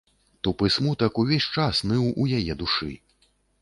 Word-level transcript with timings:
Тупы 0.47 0.69
смутак 0.75 1.21
увесь 1.25 1.49
час 1.55 1.85
ныў 1.93 2.03
у 2.25 2.31
яе 2.43 2.53
душы. 2.65 2.95